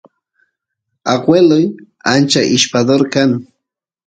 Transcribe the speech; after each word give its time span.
agueloy 1.13 1.65
ancha 2.13 2.41
ishpador 2.55 3.01
kan 3.13 3.31